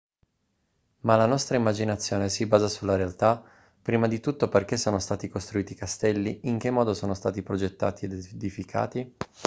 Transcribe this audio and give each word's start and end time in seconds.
ma 1.01 1.15
la 1.15 1.27
nostra 1.27 1.57
immaginazione 1.57 2.27
si 2.27 2.47
basa 2.47 2.67
sulla 2.67 2.95
realtà 2.95 3.43
prima 3.83 4.07
di 4.07 4.19
tutto 4.19 4.49
perché 4.49 4.75
sono 4.75 4.97
stati 4.97 5.29
costruiti 5.29 5.73
i 5.73 5.75
castelli 5.75 6.39
in 6.45 6.57
che 6.57 6.71
modo 6.71 6.95
sono 6.95 7.13
stati 7.13 7.43
progettati 7.43 8.05
ed 8.05 8.13
edificati 8.13 9.15